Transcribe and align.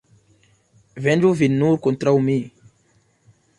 Venĝu 1.09 1.31
vin 1.43 1.59
nur 1.65 1.79
kontraŭ 1.85 2.17
mi. 2.31 2.41